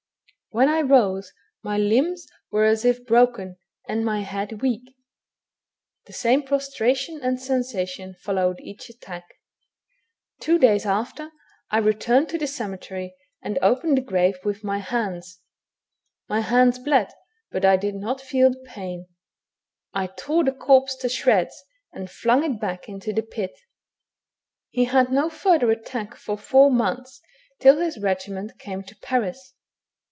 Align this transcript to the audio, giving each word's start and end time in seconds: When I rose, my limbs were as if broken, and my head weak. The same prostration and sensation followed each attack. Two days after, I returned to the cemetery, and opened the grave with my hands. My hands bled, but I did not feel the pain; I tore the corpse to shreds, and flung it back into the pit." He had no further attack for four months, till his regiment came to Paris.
When 0.53 0.67
I 0.67 0.81
rose, 0.81 1.31
my 1.63 1.77
limbs 1.77 2.27
were 2.51 2.65
as 2.65 2.83
if 2.83 3.05
broken, 3.05 3.55
and 3.87 4.03
my 4.03 4.19
head 4.19 4.61
weak. 4.61 4.81
The 6.07 6.11
same 6.11 6.43
prostration 6.43 7.21
and 7.23 7.39
sensation 7.41 8.15
followed 8.15 8.59
each 8.59 8.89
attack. 8.89 9.23
Two 10.41 10.59
days 10.59 10.85
after, 10.85 11.31
I 11.69 11.77
returned 11.77 12.27
to 12.31 12.37
the 12.37 12.47
cemetery, 12.47 13.15
and 13.41 13.57
opened 13.61 13.95
the 13.95 14.01
grave 14.01 14.39
with 14.43 14.61
my 14.61 14.79
hands. 14.79 15.39
My 16.27 16.41
hands 16.41 16.79
bled, 16.79 17.13
but 17.49 17.63
I 17.63 17.77
did 17.77 17.95
not 17.95 18.19
feel 18.19 18.49
the 18.49 18.65
pain; 18.67 19.07
I 19.93 20.07
tore 20.07 20.43
the 20.43 20.51
corpse 20.51 20.97
to 20.97 21.07
shreds, 21.07 21.63
and 21.93 22.11
flung 22.11 22.43
it 22.43 22.59
back 22.59 22.89
into 22.89 23.13
the 23.13 23.23
pit." 23.23 23.57
He 24.69 24.83
had 24.83 25.13
no 25.13 25.29
further 25.29 25.71
attack 25.71 26.17
for 26.17 26.37
four 26.37 26.69
months, 26.69 27.21
till 27.61 27.77
his 27.79 27.99
regiment 28.01 28.59
came 28.59 28.83
to 28.83 28.97
Paris. 28.97 29.53